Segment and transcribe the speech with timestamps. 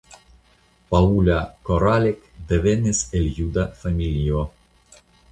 [0.93, 4.41] Paula Koralek devenis el juda familio.